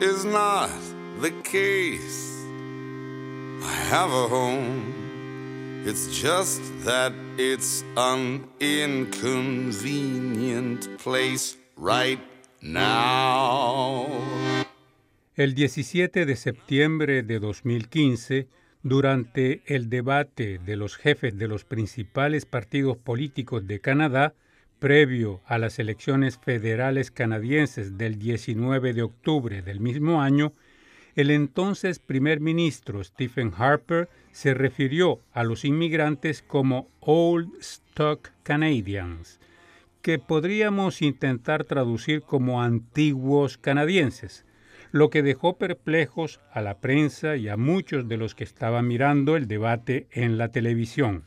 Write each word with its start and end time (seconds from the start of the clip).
is 0.00 0.24
not 0.24 0.70
the 1.20 1.30
case. 1.44 2.44
I 3.62 3.72
have 3.90 4.10
a 4.10 4.28
home. 4.28 5.09
It's 5.86 6.10
just 6.12 6.60
that 6.84 7.14
it's 7.38 7.86
an 7.96 8.46
inconvenient 8.60 10.86
place 11.02 11.56
right 11.74 12.20
now. 12.60 14.06
El 15.36 15.54
17 15.54 16.26
de 16.26 16.36
septiembre 16.36 17.22
de 17.22 17.38
2015, 17.38 18.46
durante 18.82 19.62
el 19.64 19.88
debate 19.88 20.58
de 20.58 20.76
los 20.76 20.98
jefes 20.98 21.38
de 21.38 21.48
los 21.48 21.64
principales 21.64 22.44
partidos 22.44 22.98
políticos 22.98 23.66
de 23.66 23.80
Canadá, 23.80 24.34
previo 24.80 25.40
a 25.46 25.56
las 25.56 25.78
elecciones 25.78 26.36
federales 26.36 27.10
canadienses 27.10 27.96
del 27.96 28.18
19 28.18 28.92
de 28.92 29.00
octubre 29.00 29.62
del 29.62 29.80
mismo 29.80 30.20
año, 30.20 30.52
el 31.20 31.30
entonces 31.30 31.98
primer 31.98 32.40
ministro 32.40 33.04
Stephen 33.04 33.52
Harper 33.56 34.08
se 34.32 34.54
refirió 34.54 35.20
a 35.32 35.44
los 35.44 35.64
inmigrantes 35.64 36.42
como 36.42 36.88
Old 37.00 37.50
Stock 37.60 38.30
Canadians, 38.42 39.38
que 40.02 40.18
podríamos 40.18 41.02
intentar 41.02 41.64
traducir 41.64 42.22
como 42.22 42.62
antiguos 42.62 43.58
canadienses, 43.58 44.46
lo 44.92 45.10
que 45.10 45.22
dejó 45.22 45.58
perplejos 45.58 46.40
a 46.52 46.62
la 46.62 46.78
prensa 46.78 47.36
y 47.36 47.48
a 47.48 47.56
muchos 47.56 48.08
de 48.08 48.16
los 48.16 48.34
que 48.34 48.44
estaban 48.44 48.88
mirando 48.88 49.36
el 49.36 49.46
debate 49.46 50.06
en 50.12 50.38
la 50.38 50.48
televisión. 50.48 51.24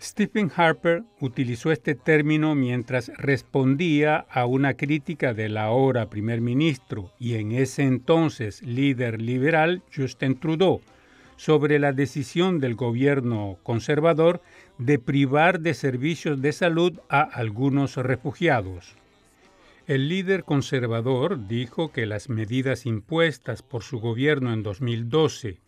Stephen 0.00 0.52
Harper 0.54 1.04
utilizó 1.20 1.72
este 1.72 1.94
término 1.94 2.54
mientras 2.54 3.10
respondía 3.16 4.26
a 4.30 4.46
una 4.46 4.74
crítica 4.74 5.32
del 5.32 5.56
ahora 5.56 6.10
primer 6.10 6.40
ministro 6.40 7.10
y 7.18 7.34
en 7.34 7.52
ese 7.52 7.82
entonces 7.82 8.62
líder 8.62 9.20
liberal 9.22 9.82
Justin 9.94 10.38
Trudeau 10.38 10.80
sobre 11.36 11.78
la 11.78 11.92
decisión 11.92 12.60
del 12.60 12.74
gobierno 12.74 13.58
conservador 13.62 14.40
de 14.78 14.98
privar 14.98 15.60
de 15.60 15.74
servicios 15.74 16.40
de 16.40 16.52
salud 16.52 16.98
a 17.08 17.22
algunos 17.22 17.96
refugiados. 17.96 18.96
El 19.86 20.08
líder 20.08 20.44
conservador 20.44 21.46
dijo 21.46 21.92
que 21.92 22.06
las 22.06 22.28
medidas 22.28 22.86
impuestas 22.86 23.62
por 23.62 23.82
su 23.82 24.00
gobierno 24.00 24.52
en 24.52 24.62
2012 24.62 25.58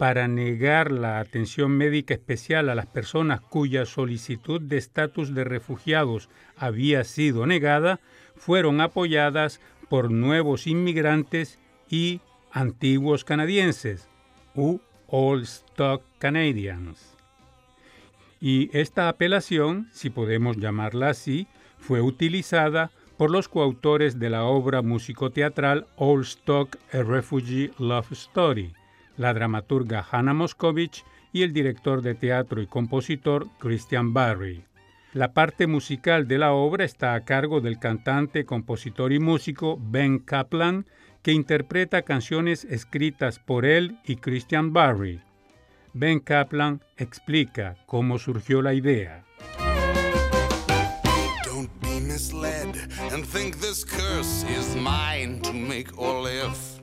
para 0.00 0.28
negar 0.28 0.90
la 0.90 1.18
atención 1.18 1.72
médica 1.72 2.14
especial 2.14 2.70
a 2.70 2.74
las 2.74 2.86
personas 2.86 3.42
cuya 3.42 3.84
solicitud 3.84 4.58
de 4.58 4.78
estatus 4.78 5.34
de 5.34 5.44
refugiados 5.44 6.30
había 6.56 7.04
sido 7.04 7.44
negada 7.44 8.00
fueron 8.34 8.80
apoyadas 8.80 9.60
por 9.90 10.10
nuevos 10.10 10.66
inmigrantes 10.66 11.58
y 11.90 12.22
antiguos 12.50 13.24
canadienses, 13.24 14.08
u 14.54 14.78
All 15.06 15.42
Stock 15.42 16.02
Canadians. 16.18 17.14
Y 18.40 18.70
esta 18.72 19.06
apelación, 19.10 19.90
si 19.92 20.08
podemos 20.08 20.56
llamarla 20.56 21.10
así, 21.10 21.46
fue 21.78 22.00
utilizada 22.00 22.90
por 23.18 23.30
los 23.30 23.48
coautores 23.48 24.18
de 24.18 24.30
la 24.30 24.44
obra 24.44 24.80
musicoteatral 24.80 25.86
All 25.96 26.22
Stock 26.22 26.78
A 26.90 27.02
Refugee 27.02 27.70
Love 27.78 28.12
Story, 28.12 28.72
la 29.20 29.34
dramaturga 29.34 30.04
Hannah 30.10 30.32
Moscovich 30.32 31.04
y 31.30 31.42
el 31.42 31.52
director 31.52 32.00
de 32.00 32.14
teatro 32.14 32.62
y 32.62 32.66
compositor 32.66 33.48
Christian 33.58 34.14
Barry. 34.14 34.64
La 35.12 35.34
parte 35.34 35.66
musical 35.66 36.26
de 36.26 36.38
la 36.38 36.52
obra 36.52 36.86
está 36.86 37.12
a 37.12 37.24
cargo 37.26 37.60
del 37.60 37.78
cantante, 37.78 38.46
compositor 38.46 39.12
y 39.12 39.18
músico 39.18 39.78
Ben 39.78 40.20
Kaplan, 40.20 40.86
que 41.22 41.32
interpreta 41.32 42.00
canciones 42.00 42.64
escritas 42.64 43.38
por 43.38 43.66
él 43.66 43.98
y 44.06 44.16
Christian 44.16 44.72
Barry. 44.72 45.20
Ben 45.92 46.20
Kaplan 46.20 46.80
explica 46.96 47.76
cómo 47.84 48.18
surgió 48.18 48.62
la 48.62 48.72
idea. 48.72 49.26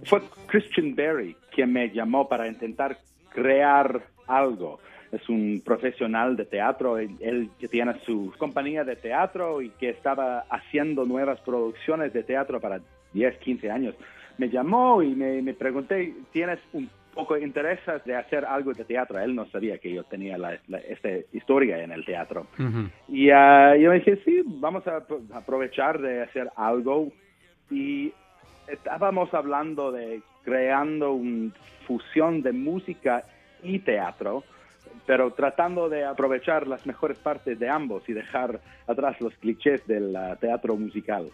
Fue 0.04 0.22
Christian 0.48 0.94
Barry 0.94 1.38
quien 1.54 1.72
me 1.72 1.90
llamó 1.90 2.28
para 2.28 2.50
intentar 2.50 3.00
crear 3.30 4.06
algo. 4.28 4.80
Es 5.14 5.30
un 5.30 5.62
profesional 5.64 6.36
de 6.36 6.44
teatro, 6.44 6.98
él, 6.98 7.50
que 7.58 7.70
tiene 7.70 7.94
su 8.06 8.34
compañía 8.38 8.84
de 8.84 8.98
teatro 8.98 9.62
y 9.62 9.70
que 9.70 9.90
estaba 9.90 10.40
haciendo 10.50 11.06
nuevas 11.06 11.40
producciones 11.40 12.12
de 12.12 12.24
teatro 12.24 12.60
para 12.60 12.82
10, 13.14 13.38
15 13.38 13.72
años. 13.72 13.96
Me 14.38 14.50
llamó 14.50 15.02
y 15.02 15.16
me 15.16 15.54
pregunté, 15.54 16.14
¿tienes 16.34 16.60
un 16.74 16.90
poco 17.18 17.38
interés 17.38 17.80
de 18.06 18.16
hacer 18.16 18.46
algo 18.46 18.74
de 18.74 18.86
teatro? 18.86 19.20
Él 19.20 19.36
no 19.36 19.46
sabía 19.48 19.78
que 19.78 19.94
yo 19.94 20.04
tenía 20.04 20.38
esta 20.88 21.10
historia 21.34 21.84
en 21.84 21.92
el 21.92 22.06
teatro. 22.06 22.48
Y 23.08 23.32
uh, 23.32 23.76
yo 23.76 23.92
dije, 23.92 24.18
sí, 24.24 24.42
vamos 24.46 24.88
a 24.88 25.04
aprovechar 25.34 26.00
de 26.00 26.24
hacer 26.24 26.50
algo. 26.56 27.12
Y 27.70 28.14
estábamos 28.68 29.34
hablando 29.34 29.92
de 29.92 30.22
creando 30.44 31.14
una 31.14 31.52
fusión 31.86 32.42
de 32.42 32.54
música 32.54 33.24
y 33.64 33.80
teatro, 33.80 34.44
pero 35.06 35.32
tratando 35.32 35.90
de 35.90 36.06
aprovechar 36.06 36.68
las 36.68 36.86
mejores 36.86 37.18
partes 37.18 37.60
de 37.60 37.70
ambos 37.70 38.08
y 38.08 38.14
dejar 38.14 38.62
atrás 38.88 39.20
los 39.20 39.34
clichés 39.36 39.86
del 39.88 40.16
uh, 40.16 40.36
teatro 40.38 40.78
musical. 40.78 41.30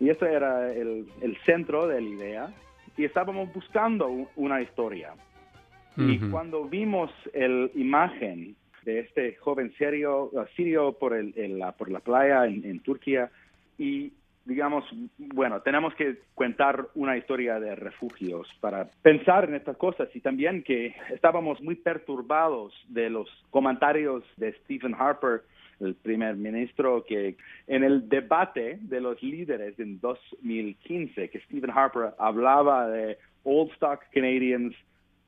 Y 0.00 0.08
eso 0.08 0.24
era 0.24 0.72
el, 0.72 1.06
centro 1.44 1.86
de 1.86 2.00
la 2.00 2.08
idea. 2.08 2.50
Y 2.96 3.04
estábamos 3.04 3.52
buscando 3.52 4.08
una 4.36 4.60
historia. 4.60 5.14
Y 5.96 6.18
cuando 6.30 6.64
vimos 6.64 7.10
la 7.34 7.68
imagen 7.74 8.56
de 8.84 9.00
este 9.00 9.34
joven 9.36 9.72
sirio, 9.76 10.30
sirio 10.56 10.92
por, 10.92 11.14
el, 11.14 11.58
la, 11.58 11.72
por 11.72 11.90
la 11.90 12.00
playa 12.00 12.46
en, 12.46 12.64
en 12.64 12.80
Turquía, 12.80 13.30
y 13.76 14.12
digamos, 14.50 14.84
bueno, 15.16 15.62
tenemos 15.62 15.94
que 15.94 16.16
contar 16.34 16.88
una 16.96 17.16
historia 17.16 17.60
de 17.60 17.76
refugios 17.76 18.48
para 18.60 18.90
pensar 19.00 19.44
en 19.44 19.54
estas 19.54 19.76
cosas 19.76 20.08
y 20.12 20.20
también 20.20 20.64
que 20.64 20.96
estábamos 21.14 21.60
muy 21.62 21.76
perturbados 21.76 22.74
de 22.88 23.10
los 23.10 23.28
comentarios 23.50 24.24
de 24.36 24.52
Stephen 24.64 24.96
Harper, 24.98 25.42
el 25.78 25.94
primer 25.94 26.34
ministro, 26.34 27.04
que 27.04 27.36
en 27.68 27.84
el 27.84 28.08
debate 28.08 28.80
de 28.82 29.00
los 29.00 29.22
líderes 29.22 29.78
en 29.78 30.00
2015, 30.00 31.30
que 31.30 31.40
Stephen 31.42 31.70
Harper 31.70 32.14
hablaba 32.18 32.88
de 32.88 33.18
Old 33.44 33.70
Stock 33.74 34.00
Canadians 34.12 34.74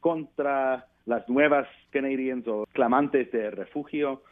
contra 0.00 0.84
las 1.06 1.28
nuevas 1.28 1.68
Canadians 1.92 2.46
o 2.48 2.66
clamantes 2.72 3.30
de 3.30 3.52
refugio. 3.52 4.22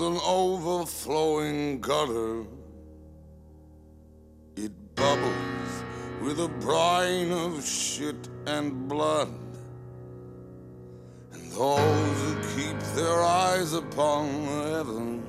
An 0.00 0.18
overflowing 0.26 1.80
gutter. 1.80 2.44
It 4.56 4.72
bubbles 4.94 5.84
with 6.22 6.40
a 6.40 6.48
brine 6.48 7.32
of 7.32 7.64
shit 7.64 8.28
and 8.46 8.88
blood. 8.88 9.28
And 11.32 11.52
those 11.52 12.22
who 12.22 12.34
keep 12.56 12.78
their 12.94 13.22
eyes 13.22 13.74
upon 13.74 14.46
the 14.46 14.76
heavens 14.76 15.26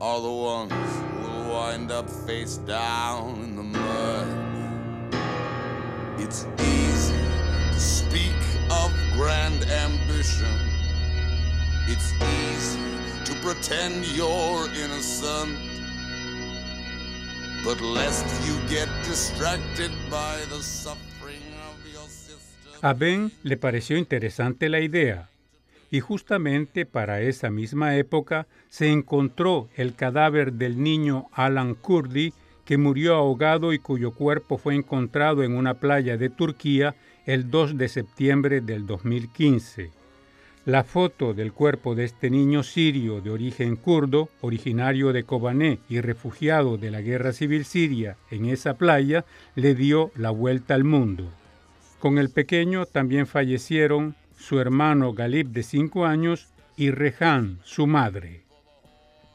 are 0.00 0.20
the 0.20 0.32
ones 0.32 0.72
who 0.72 1.20
will 1.20 1.50
wind 1.52 1.92
up 1.92 2.08
face 2.08 2.56
down 2.56 3.34
in 3.44 3.54
the 3.54 3.62
mud. 3.62 5.14
It's 6.18 6.46
easy 6.58 7.14
to 7.72 7.80
speak 7.80 8.40
of 8.70 8.92
grand 9.14 9.64
ambition. 9.64 10.58
It's 11.86 12.12
easy 12.22 12.99
pretend 13.42 14.04
you're 14.16 14.68
innocent. 14.84 15.56
But 17.64 17.80
lest 17.80 18.26
you 18.46 18.54
get 18.68 18.88
distracted 19.04 19.90
by 20.10 20.38
the 20.48 20.62
suffering 20.62 21.42
of 21.68 21.92
your 21.92 22.08
sister. 22.08 22.78
A 22.82 22.94
Ben 22.94 23.32
le 23.42 23.56
pareció 23.56 23.96
interesante 23.96 24.68
la 24.68 24.80
idea, 24.80 25.28
y 25.90 26.00
justamente 26.00 26.86
para 26.86 27.20
esa 27.20 27.50
misma 27.50 27.96
época 27.96 28.46
se 28.68 28.88
encontró 28.88 29.68
el 29.76 29.94
cadáver 29.94 30.54
del 30.54 30.82
niño 30.82 31.26
Alan 31.32 31.74
Kurdi 31.74 32.32
que 32.64 32.78
murió 32.78 33.16
ahogado 33.16 33.72
y 33.72 33.78
cuyo 33.78 34.12
cuerpo 34.12 34.56
fue 34.56 34.76
encontrado 34.76 35.42
en 35.42 35.56
una 35.56 35.74
playa 35.74 36.16
de 36.16 36.30
Turquía 36.30 36.94
el 37.26 37.50
2 37.50 37.76
de 37.76 37.88
septiembre 37.88 38.60
del 38.60 38.86
2015. 38.86 39.99
La 40.66 40.84
foto 40.84 41.32
del 41.32 41.54
cuerpo 41.54 41.94
de 41.94 42.04
este 42.04 42.28
niño 42.28 42.62
sirio 42.62 43.22
de 43.22 43.30
origen 43.30 43.76
kurdo, 43.76 44.28
originario 44.42 45.10
de 45.14 45.24
Kobané 45.24 45.78
y 45.88 46.02
refugiado 46.02 46.76
de 46.76 46.90
la 46.90 47.00
guerra 47.00 47.32
civil 47.32 47.64
siria 47.64 48.18
en 48.30 48.44
esa 48.44 48.74
playa, 48.74 49.24
le 49.54 49.74
dio 49.74 50.12
la 50.16 50.30
vuelta 50.30 50.74
al 50.74 50.84
mundo. 50.84 51.32
Con 51.98 52.18
el 52.18 52.28
pequeño 52.28 52.84
también 52.84 53.26
fallecieron 53.26 54.16
su 54.38 54.60
hermano 54.60 55.14
Galib 55.14 55.48
de 55.48 55.62
5 55.62 56.04
años 56.04 56.48
y 56.76 56.90
Rehan, 56.90 57.60
su 57.64 57.86
madre. 57.86 58.42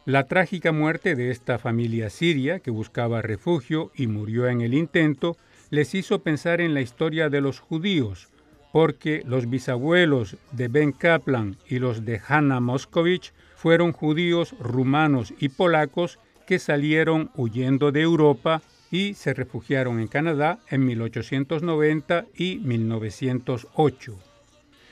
La 0.06 0.28
trágica 0.28 0.72
muerte 0.72 1.16
de 1.16 1.32
esta 1.32 1.58
familia 1.58 2.12
siria 2.12 2.60
que 2.60 2.70
buscaba 2.70 3.24
refugio 3.24 3.92
y 3.96 4.06
murió 4.06 4.48
en 4.48 4.62
el 4.62 4.76
intento 4.76 5.38
les 5.72 5.96
hizo 5.96 6.22
pensar 6.22 6.62
en 6.62 6.76
la 6.76 6.82
historia 6.82 7.30
de 7.30 7.42
los 7.42 7.60
judíos, 7.60 8.30
porque 8.76 9.24
los 9.26 9.50
bisabuelos 9.50 10.36
de 10.52 10.68
Ben 10.68 10.92
Kaplan 10.92 11.56
y 11.66 11.80
los 11.80 12.04
de 12.04 12.20
Hanna 12.28 12.60
Moskovich 12.60 13.32
fueron 13.56 13.94
judíos 13.94 14.54
rumanos 14.60 15.34
y 15.40 15.48
polacos 15.48 16.20
que 16.46 16.60
salieron 16.60 17.32
huyendo 17.38 17.94
de 17.94 18.02
Europa 18.02 18.62
y 18.92 19.14
se 19.14 19.34
refugiaron 19.34 20.02
en 20.02 20.10
Canadá 20.10 20.60
en 20.70 20.86
1890 20.88 22.26
y 22.36 22.58
1908. 22.58 24.20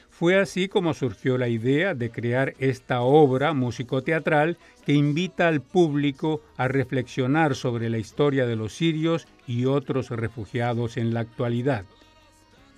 Fue 0.09 0.39
así 0.39 0.69
como 0.69 0.94
surgió 0.94 1.38
la 1.38 1.50
idea 1.50 1.94
de 1.94 2.09
crear 2.09 2.53
esta 2.59 3.01
obra 3.01 3.51
musicoteatral 3.51 4.57
que 4.86 4.94
invita 4.94 5.50
al 5.50 5.59
público 5.59 6.41
a 6.56 6.69
reflexionar 6.69 7.53
sobre 7.53 7.89
la 7.89 7.97
historia 7.97 8.45
de 8.45 8.56
los 8.56 8.71
sirios 8.71 9.27
y 9.45 9.65
otros 9.65 10.09
refugiados 10.09 10.95
en 10.95 11.13
la 11.13 11.19
actualidad. 11.19 11.83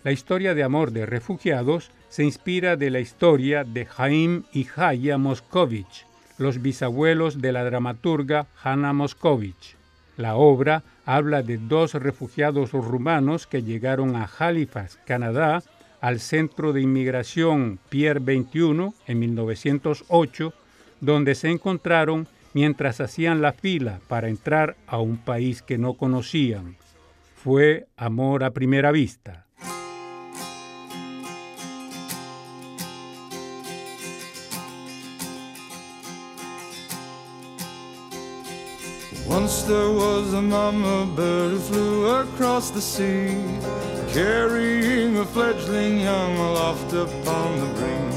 La 0.05 0.11
historia 0.11 0.53
de 0.53 0.61
amor 0.61 0.91
de 0.91 1.07
refugiados 1.07 1.89
se 2.09 2.23
inspira 2.23 2.75
de 2.75 2.91
la 2.91 2.99
historia 2.99 3.63
de 3.63 3.87
Jaim 3.87 4.43
y 4.53 4.67
Haya 4.75 5.17
Moscovich, 5.17 6.05
los 6.37 6.61
bisabuelos 6.61 7.41
de 7.41 7.51
la 7.51 7.63
dramaturga 7.63 8.45
Hanna 8.63 8.93
Moscovich. 8.93 9.75
La 10.15 10.35
obra 10.35 10.83
habla 11.07 11.41
de 11.41 11.57
dos 11.57 11.95
refugiados 11.95 12.73
rumanos 12.73 13.47
que 13.47 13.63
llegaron 13.63 14.15
a 14.15 14.29
Halifax, 14.37 14.99
Canadá, 15.07 15.63
al 16.01 16.19
Centro 16.19 16.71
de 16.71 16.81
Inmigración 16.81 17.79
Pierre 17.89 18.19
21 18.19 18.93
en 19.07 19.19
1908, 19.19 20.53
donde 21.01 21.33
se 21.33 21.49
encontraron 21.49 22.27
mientras 22.53 23.01
hacían 23.01 23.41
la 23.41 23.53
fila 23.53 23.99
para 24.07 24.29
entrar 24.29 24.75
a 24.85 24.99
un 24.99 25.17
país 25.17 25.63
que 25.63 25.79
no 25.79 25.95
conocían. 25.95 26.75
Fue 27.33 27.87
amor 27.97 28.43
a 28.43 28.51
primera 28.51 28.91
vista. 28.91 29.44
Once 39.27 39.63
there 39.63 39.89
was 39.89 40.33
a 40.33 40.41
mama 40.41 41.11
bird 41.15 41.51
who 41.51 41.57
flew 41.57 42.05
across 42.07 42.69
the 42.69 42.79
sea, 42.79 43.35
carrying 44.13 45.17
a 45.17 45.25
fledgling 45.25 45.99
young 45.99 46.37
aloft 46.37 46.93
upon 46.93 47.59
the 47.59 47.65
breeze. 47.73 48.15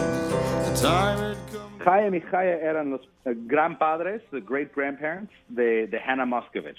The 0.69 0.87
time 0.87 1.19
had 1.19 1.37
come. 1.50 1.78
Chaya 1.82 2.14
y 2.14 2.20
Chaya 2.31 2.60
eran 2.62 2.90
los 2.90 3.00
uh, 3.25 3.31
grandpadres, 3.46 4.20
the 4.31 4.40
great 4.40 4.75
grandparents 4.75 5.32
de, 5.49 5.87
de 5.87 5.99
Hannah 5.99 6.26
Moscovich. 6.26 6.78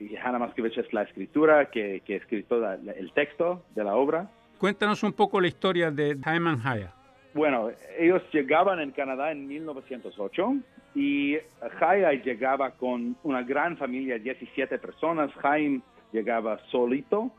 Y 0.00 0.16
Hannah 0.16 0.38
Moscovich 0.38 0.78
es 0.78 0.90
la 0.92 1.02
escritura 1.02 1.70
que, 1.70 2.02
que 2.06 2.16
escribió 2.16 2.72
el 2.72 3.12
texto 3.14 3.62
de 3.74 3.84
la 3.84 3.94
obra. 3.94 4.30
Cuéntanos 4.58 5.02
un 5.02 5.12
poco 5.12 5.40
la 5.40 5.48
historia 5.48 5.90
de 5.90 6.16
Jaime 6.24 6.54
y 6.54 6.66
Haya. 6.66 6.94
Bueno, 7.34 7.70
ellos 7.98 8.22
llegaban 8.32 8.80
en 8.80 8.90
Canadá 8.92 9.32
en 9.32 9.46
1908 9.46 10.56
y 10.94 11.36
Jaya 11.78 12.12
llegaba 12.12 12.72
con 12.72 13.16
una 13.22 13.42
gran 13.42 13.76
familia, 13.76 14.18
17 14.18 14.78
personas. 14.78 15.32
Jaime 15.34 15.80
llegaba 16.12 16.58
solito 16.70 17.30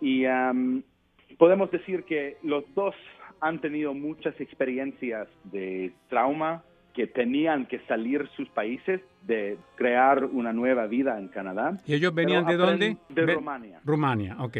y 0.00 0.26
um, 0.26 0.82
podemos 1.38 1.70
decir 1.70 2.04
que 2.04 2.36
los 2.42 2.64
dos 2.74 2.94
han 3.40 3.60
tenido 3.60 3.94
muchas 3.94 4.38
experiencias 4.40 5.28
de 5.44 5.92
trauma 6.08 6.64
que 6.92 7.06
tenían 7.06 7.66
que 7.66 7.78
salir 7.86 8.28
sus 8.36 8.48
países 8.48 9.00
de 9.22 9.56
crear 9.76 10.24
una 10.24 10.52
nueva 10.52 10.86
vida 10.86 11.16
en 11.18 11.28
Canadá. 11.28 11.78
¿Y 11.86 11.94
ellos 11.94 12.12
venían 12.12 12.44
de 12.44 12.56
dónde? 12.56 12.96
De 13.08 13.34
Rumania. 13.34 13.80
Rumania, 13.84 14.36
ok 14.40 14.58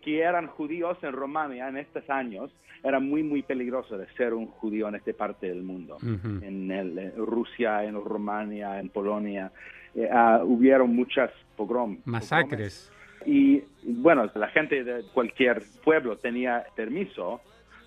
que 0.00 0.20
eran 0.20 0.48
judíos 0.48 0.98
en 1.02 1.12
Romania 1.12 1.68
en 1.68 1.76
estos 1.76 2.08
años, 2.10 2.50
era 2.82 3.00
muy, 3.00 3.22
muy 3.22 3.42
peligroso 3.42 3.96
de 3.96 4.06
ser 4.14 4.34
un 4.34 4.46
judío 4.46 4.88
en 4.88 4.96
esta 4.96 5.12
parte 5.12 5.48
del 5.48 5.62
mundo. 5.62 5.96
en, 6.02 7.12
Rusia, 7.16 7.84
en 7.84 7.94
Rumania, 7.94 8.78
en 8.78 8.90
Polonia, 8.90 9.50
eh, 9.94 10.08
ah, 10.12 10.42
hubieron 10.44 10.94
muchas 10.94 11.30
pogrom. 11.56 11.98
Masacres. 12.04 12.92
Y 13.24 13.62
bueno, 13.84 14.30
la 14.34 14.48
gente 14.48 14.84
de 14.84 15.04
cualquier 15.14 15.62
pueblo 15.82 16.18
tenía 16.18 16.64
permiso 16.76 17.40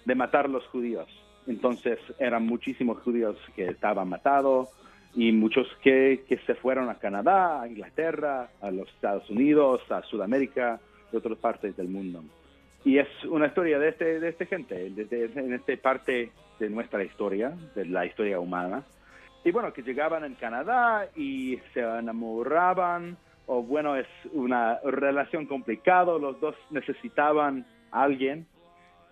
de 0.06 0.16
matar 0.16 0.46
a 0.46 0.50
los 0.50 0.66
judíos. 0.68 1.08
Entonces 1.46 2.00
eran 2.18 2.46
muchísimos 2.46 2.98
judíos 3.04 3.38
que 3.56 3.68
estaban 3.68 4.10
matados 4.10 4.70
y 5.16 5.32
muchos 5.32 5.68
que, 5.84 6.24
que 6.28 6.38
se 6.40 6.56
fueron 6.56 6.90
a 6.90 6.96
Canadá, 6.96 7.62
a 7.62 7.68
Inglaterra, 7.68 8.50
a 8.62 8.72
los 8.72 8.90
Estados 8.90 9.30
Unidos, 9.30 9.82
a 9.92 10.02
Sudamérica 10.04 10.80
de 11.12 11.18
otras 11.18 11.38
partes 11.38 11.76
del 11.78 11.88
mundo. 11.88 12.24
Y 12.84 13.00
es 13.00 13.08
una 13.30 13.48
historia 13.48 13.80
de 13.80 13.90
este, 13.90 14.20
de 14.20 14.30
este 14.30 14.46
gente, 14.46 14.90
de, 14.90 15.32
en 15.36 15.54
esta 15.54 15.76
parte 15.78 16.32
de 16.60 16.70
nuestra 16.70 17.04
historia, 17.04 17.54
de 17.76 17.86
la 17.86 18.06
historia 18.06 18.40
humana. 18.40 18.84
Y 19.44 19.52
bueno, 19.52 19.74
que 19.74 19.82
llegaban 19.82 20.24
en 20.24 20.36
Canadá 20.36 21.08
y 21.16 21.60
se 21.74 21.82
enamoraban, 21.82 23.18
o 23.46 23.62
bueno, 23.62 23.96
es 23.96 24.08
una 24.32 24.80
relación 24.84 25.46
complicada, 25.46 26.18
los 26.18 26.40
dos 26.40 26.56
necesitaban 26.70 27.66
a 27.92 28.04
alguien 28.04 28.46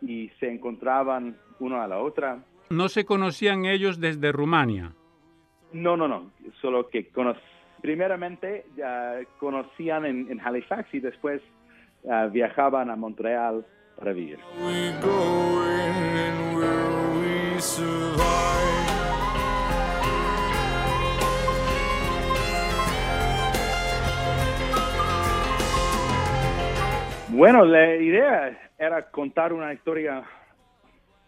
y 0.01 0.29
se 0.39 0.51
encontraban 0.51 1.37
uno 1.59 1.81
a 1.81 1.87
la 1.87 1.99
otra. 1.99 2.39
¿No 2.69 2.89
se 2.89 3.05
conocían 3.05 3.65
ellos 3.65 3.99
desde 3.99 4.31
Rumania? 4.31 4.93
No, 5.71 5.97
no, 5.97 6.07
no, 6.07 6.31
solo 6.61 6.87
que 6.89 7.09
primeramente 7.81 8.65
ya 8.77 9.19
conocían 9.39 10.05
en, 10.05 10.31
en 10.31 10.39
Halifax 10.39 10.93
y 10.93 10.99
después 10.99 11.41
uh, 12.05 12.29
viajaban 12.31 12.89
a 12.89 12.95
Montreal 12.95 13.65
para 13.97 14.13
vivir. 14.13 14.39
Bueno, 27.29 27.65
la 27.65 27.95
idea 27.95 28.71
era 28.77 29.01
contar 29.11 29.51
una 29.51 29.73
historia 29.73 30.23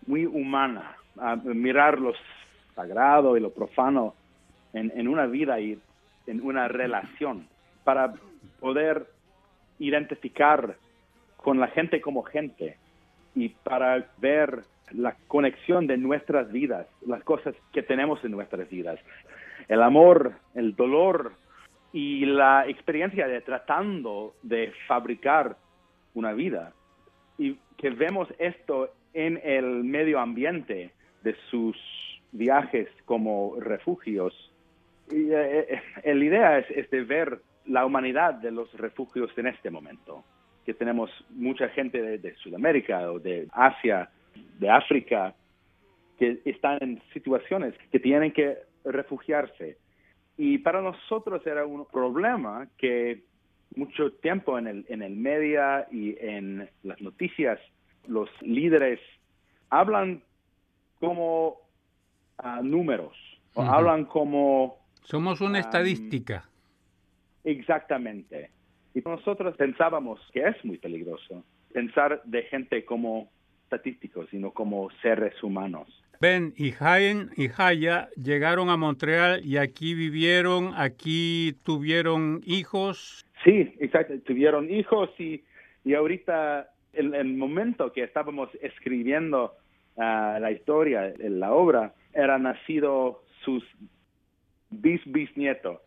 muy 0.05 0.25
humana, 0.25 0.95
mirar 1.43 1.99
lo 1.99 2.13
sagrado 2.75 3.35
y 3.35 3.41
lo 3.41 3.51
profano 3.51 4.13
en, 4.71 4.91
en, 4.95 5.09
una 5.09 5.25
vida 5.25 5.59
y 5.59 5.77
en 6.27 6.41
una 6.41 6.69
relación, 6.69 7.45
para 7.83 8.13
poder 8.61 9.05
identificar 9.79 10.77
con 11.37 11.59
la 11.59 11.67
gente 11.67 12.01
como 12.01 12.23
gente 12.23 12.77
y 13.35 13.49
para 13.49 14.05
ver 14.17 14.63
la 14.91 15.15
conexión 15.27 15.87
de 15.87 15.97
nuestras 15.97 16.51
vidas, 16.51 16.87
las 17.05 17.23
cosas 17.23 17.55
que 17.73 17.83
tenemos 17.83 18.23
en 18.23 18.31
nuestras 18.31 18.69
vidas, 18.69 18.99
el 19.67 19.81
amor, 19.81 20.33
el 20.55 20.75
dolor 20.75 21.33
y 21.93 22.25
la 22.25 22.67
experiencia 22.67 23.27
de 23.27 23.41
tratando 23.41 24.35
de 24.43 24.73
fabricar 24.87 25.57
una 26.13 26.33
vida. 26.33 26.73
Y 27.37 27.57
que 27.77 27.91
vemos 27.91 28.27
esto 28.39 28.91
en 29.13 29.39
el 29.43 29.83
medio 29.83 30.19
ambiente 30.19 30.91
de 31.23 31.35
sus 31.49 31.77
viajes 32.31 32.87
como 33.05 33.55
refugios. 33.59 34.33
Y, 35.11 35.31
eh, 35.31 35.81
eh, 36.03 36.15
la 36.15 36.25
idea 36.25 36.59
es, 36.59 36.69
es 36.71 36.89
de 36.89 37.03
ver 37.03 37.39
la 37.67 37.85
humanidad 37.85 38.35
de 38.35 38.51
los 38.51 38.71
refugios 38.73 39.31
en 39.37 39.47
este 39.47 39.69
momento, 39.69 40.23
que 40.65 40.73
tenemos 40.73 41.09
mucha 41.29 41.69
gente 41.69 42.17
de, 42.17 42.35
Sudamérica 42.35 43.11
o 43.11 43.19
de 43.19 43.47
Asia, 43.51 44.09
de 44.59 44.69
África, 44.69 45.33
que 46.17 46.41
están 46.45 46.77
en 46.81 47.01
situaciones 47.13 47.73
que 47.91 47.99
tienen 47.99 48.31
que 48.31 48.57
refugiarse. 48.83 49.77
Y 50.37 50.59
para 50.59 50.81
nosotros 50.81 51.45
era 51.45 51.65
un 51.65 51.85
problema 51.85 52.67
que 52.77 53.23
mucho 53.75 54.11
tiempo 54.13 54.57
en 54.57 54.67
el, 54.67 54.85
en 54.89 55.01
el 55.01 55.15
media 55.15 55.87
y 55.91 56.15
en 56.19 56.69
las 56.83 57.01
noticias, 57.01 57.59
los 58.07 58.29
líderes 58.41 58.99
hablan 59.69 60.23
como 60.99 61.57
números, 62.63 63.15
o 63.53 63.61
hablan 63.61 64.05
como... 64.05 64.77
Somos 65.03 65.41
una 65.41 65.59
estadística 65.59 66.49
Exactamente. 67.47 68.49
Y 68.93 68.99
nosotros 68.99 69.55
pensábamos 69.55 70.19
que 70.33 70.41
es 70.41 70.65
muy 70.65 70.77
peligroso 70.77 71.45
pensar 71.71 72.21
de 72.25 72.43
gente 72.43 72.83
como 72.83 73.29
estadísticos, 73.63 74.27
sino 74.29 74.51
como 74.51 74.89
seres 75.01 75.41
humanos. 75.41 75.87
Ben 76.19 76.53
y 76.57 76.71
Jaén 76.71 77.29
y 77.37 77.47
Jaya 77.47 78.09
llegaron 78.21 78.69
a 78.69 78.75
Montreal 78.75 79.45
y 79.45 79.57
aquí 79.57 79.93
vivieron, 79.93 80.73
aquí 80.75 81.55
tuvieron 81.63 82.41
hijos. 82.43 83.25
Sí, 83.45 83.73
exacto, 83.79 84.13
tuvieron 84.25 84.69
hijos 84.69 85.09
y, 85.17 85.43
y 85.85 85.93
ahorita, 85.93 86.69
en 86.91 87.15
el 87.15 87.33
momento 87.35 87.93
que 87.93 88.03
estábamos 88.03 88.49
escribiendo 88.61 89.53
ah, 89.95 90.37
la 90.41 90.51
historia, 90.51 91.13
la 91.17 91.53
obra, 91.53 91.93
era 92.13 92.37
nacido 92.39 93.23
sus 93.45 93.63
bis 94.69 95.01
bisnieto. 95.05 95.81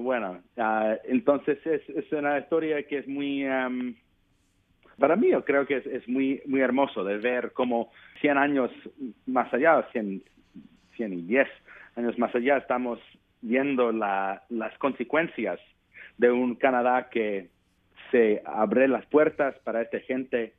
Bueno, 0.00 0.40
ah, 0.56 0.96
entonces 1.04 1.58
es, 1.66 1.88
es, 1.88 2.10
una 2.12 2.38
historia 2.38 2.82
que 2.84 2.98
es 2.98 3.08
muy 3.08 3.44
para 4.98 5.16
mí 5.16 5.30
yo 5.30 5.44
creo 5.44 5.66
que 5.66 5.82
es, 5.84 6.08
muy, 6.08 6.40
muy 6.46 6.60
hermoso 6.60 7.04
de 7.04 7.18
ver 7.18 7.52
cómo 7.52 7.90
100 8.20 8.38
años 8.38 8.70
más 9.26 9.52
allá, 9.52 9.86
100, 9.92 10.22
100 10.96 11.12
y 11.12 11.22
10 11.22 11.48
años 11.96 12.18
más 12.18 12.34
allá, 12.34 12.58
estamos 12.58 12.98
viendo 13.40 13.90
la, 13.92 14.44
las 14.48 14.76
consecuencias 14.78 15.58
de 16.18 16.30
un 16.30 16.54
Canadá 16.54 17.08
que 17.10 17.48
se 18.10 18.42
abre 18.44 18.86
las 18.88 19.04
puertas 19.06 19.58
para 19.64 19.82
esta 19.82 19.98
gente 20.00 20.52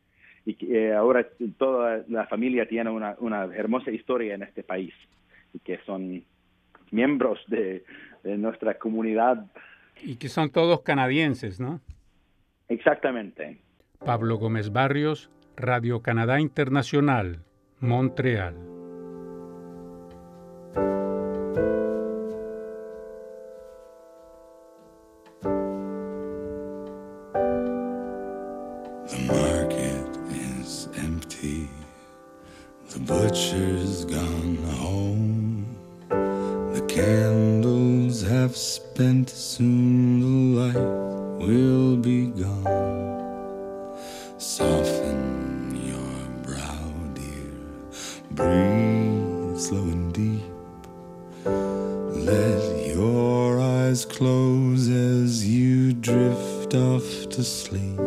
y 0.46 0.56
que 0.56 0.88
eh, 0.88 0.94
ahora 0.94 1.26
toda 1.58 2.04
la 2.10 2.28
familia 2.28 2.68
tiene 2.68 2.90
una, 2.90 3.16
una 3.20 3.46
hermosa 3.46 3.92
historia 3.92 4.36
en 4.36 4.44
este 4.44 4.64
país 4.64 4.94
y 5.54 5.60
que 5.60 5.78
son 5.86 6.24
miembros 6.92 7.40
de, 7.48 7.86
de 8.24 8.38
nuestra 8.38 8.78
comunidad. 8.78 9.46
Y 10.02 10.16
que 10.16 10.30
son 10.30 10.50
todos 10.50 10.82
canadienses, 10.82 11.60
¿no? 11.60 11.82
Exactamente. 12.68 13.60
Pablo 14.04 14.38
Gómez 14.38 14.72
Barrios, 14.72 15.30
Radio 15.56 16.02
Canadá 16.02 16.40
Internacional, 16.40 17.40
Montreal. 17.80 18.56
The 29.06 29.20
market 29.28 30.18
is 30.32 30.90
empty, 30.98 31.70
the 32.90 33.00
butcher's 33.00 34.06
gone 34.06 34.58
home, 34.80 35.66
the 36.74 36.82
spent, 38.56 39.30
soon 39.30 40.20
the 40.22 40.62
light 40.62 41.46
will 41.46 41.98
be 41.98 42.28
gone. 42.28 43.98
Soften 44.38 45.76
your 45.86 46.28
brow, 46.44 46.92
dear. 47.14 47.54
Breathe 48.32 49.60
slow 49.60 49.84
and 49.84 50.14
deep. 50.14 50.44
Let 51.46 52.96
your 52.96 53.60
eyes 53.60 54.06
close 54.06 54.90
as 54.90 55.46
you 55.48 55.94
drift 55.94 56.76
off 56.76 57.30
to 57.30 57.44
sleep. 57.44 57.98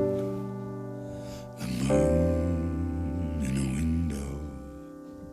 The 1.59 1.67
moon 1.88 3.43
in 3.43 3.57
a 3.57 3.67
window, 3.75 4.41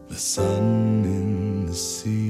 the 0.08 0.16
sun 0.16 1.04
in 1.06 1.66
the 1.68 1.74
sea. 1.74 2.23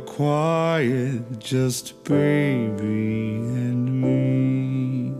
Quiet 0.00 1.38
just 1.38 2.04
baby 2.04 3.36
and 3.36 4.00
me. 4.02 5.14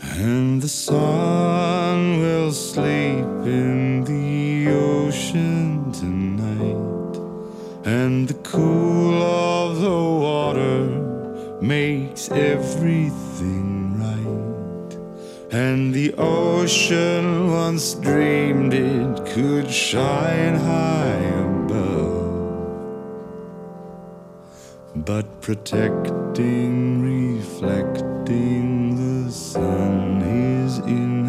And 0.00 0.60
the 0.60 0.68
sun 0.68 2.20
will 2.20 2.52
sleep 2.52 3.24
in 3.46 4.04
the 4.04 4.70
ocean 4.72 5.92
tonight, 5.92 7.16
and 7.86 8.28
the 8.28 8.34
cool 8.42 9.22
of 9.22 9.80
the 9.80 10.00
water 10.26 10.84
makes 11.60 12.30
everything 12.30 13.98
right. 13.98 14.92
And 15.52 15.92
the 15.94 16.14
ocean 16.14 17.50
once 17.50 17.94
dreamed 17.94 18.74
it 18.74 19.26
could 19.26 19.70
shine 19.70 20.56
high 20.56 21.22
above, 21.46 22.21
but 25.04 25.40
protecting, 25.40 27.02
reflecting 27.36 28.94
the 28.96 29.32
sun 29.32 30.22
is 30.22 30.78
enough. 30.78 31.21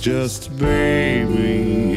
Just 0.00 0.48
baby 0.58 1.89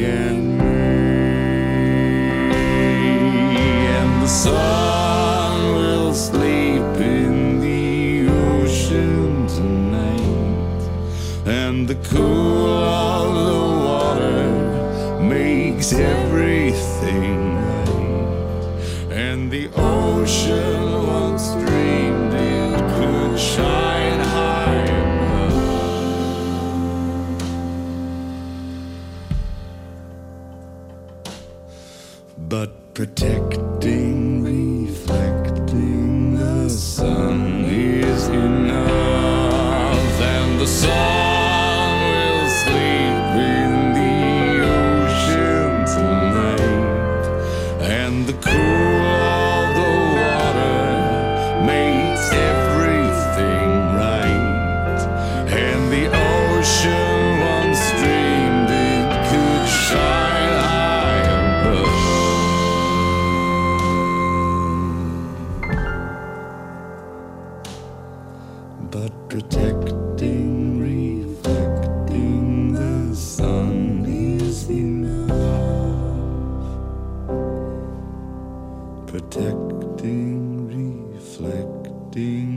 Protecting, 79.34 81.10
reflecting 81.16 82.53